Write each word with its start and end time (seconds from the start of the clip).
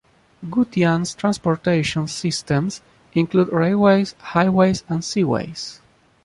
Gutian's 0.49 1.13
transportation 1.13 2.07
systems 2.07 2.81
include 3.13 3.49
railways, 3.53 4.15
highways 4.17 4.83
and 4.89 5.01
seaways. 5.01 5.79